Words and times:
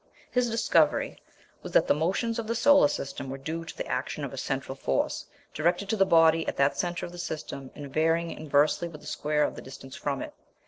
His 0.31 0.49
discovery 0.49 1.21
was 1.61 1.73
that 1.73 1.85
the 1.85 1.93
motions 1.93 2.39
of 2.39 2.47
the 2.47 2.55
solar 2.55 2.87
system 2.87 3.29
were 3.29 3.37
due 3.37 3.63
to 3.63 3.77
the 3.77 3.85
action 3.85 4.23
of 4.23 4.33
a 4.33 4.35
central 4.37 4.73
force, 4.75 5.27
directed 5.53 5.89
to 5.89 5.95
the 5.95 6.07
body 6.07 6.47
at 6.47 6.57
the 6.57 6.71
centre 6.71 7.05
of 7.05 7.11
the 7.11 7.19
system, 7.19 7.69
and 7.75 7.93
varying 7.93 8.31
inversely 8.31 8.87
with 8.87 9.01
the 9.01 9.05
square 9.05 9.43
of 9.43 9.55
the 9.55 9.61
distance 9.61 9.95
from 9.95 10.23
it. 10.23 10.33